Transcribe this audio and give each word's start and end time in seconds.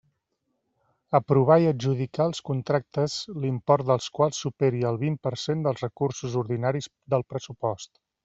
Aprovar 1.17 1.57
i 1.63 1.67
adjudicar 1.71 2.25
els 2.31 2.39
contractes 2.47 3.17
l'import 3.43 3.87
dels 3.91 4.09
quals 4.17 4.41
superi 4.47 4.81
el 4.93 4.99
vint 5.05 5.19
per 5.29 5.35
cent 5.43 5.63
dels 5.69 5.85
recursos 5.87 6.39
ordinaris 6.45 6.89
del 7.15 7.27
pressupost. 7.35 7.93